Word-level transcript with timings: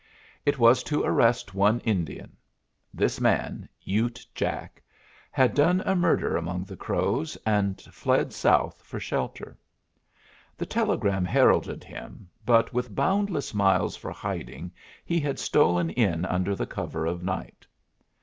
It 0.47 0.57
was 0.57 0.81
to 0.85 1.03
arrest 1.03 1.53
one 1.53 1.79
Indian. 1.81 2.35
This 2.91 3.21
man, 3.21 3.69
Ute 3.81 4.25
Jack, 4.33 4.81
had 5.29 5.53
done 5.53 5.83
a 5.85 5.95
murder 5.95 6.35
among 6.35 6.63
the 6.63 6.75
Crows, 6.75 7.37
and 7.45 7.79
fled 7.79 8.33
south 8.33 8.81
for 8.83 8.99
shelter. 8.99 9.59
The 10.57 10.65
telegram 10.65 11.23
heralded 11.25 11.83
him, 11.83 12.31
but 12.47 12.73
with 12.73 12.95
boundless 12.95 13.53
miles 13.53 13.95
for 13.95 14.09
hiding 14.09 14.71
he 15.05 15.19
had 15.19 15.37
stolen 15.37 15.91
in 15.91 16.25
under 16.25 16.55
the 16.55 16.65
cover 16.65 17.05
of 17.05 17.21
night. 17.21 17.67